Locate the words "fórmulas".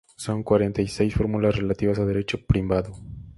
1.13-1.55